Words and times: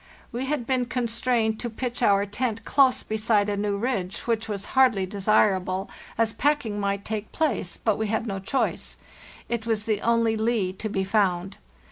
We 0.31 0.45
had 0.47 0.65
been 0.65 0.87
con 0.87 1.07
strained 1.07 1.59
to 1.59 1.69
pitch 1.69 2.01
our 2.01 2.25
tent 2.25 2.65
close 2.65 3.03
beside 3.03 3.49
a 3.49 3.55
new 3.55 3.77
ridge, 3.77 4.21
which 4.21 4.47
A 4.49 4.51
HARD 4.53 4.61
STRUGGLE 4.61 5.01
197 5.01 5.25
was 5.27 5.29
hardly 5.37 5.45
desirable, 5.85 5.91
as 6.17 6.33
packing 6.33 6.79
might 6.79 7.05
take 7.05 7.31
place, 7.31 7.77
but 7.77 7.99
we 7.99 8.07
had 8.07 8.25
no 8.25 8.39
choice; 8.39 8.97
it 9.47 9.67
was 9.67 9.85
the 9.85 10.01
only 10.01 10.35
lee 10.35 10.73
to 10.73 10.89
be 10.89 11.03
found. 11.03 11.59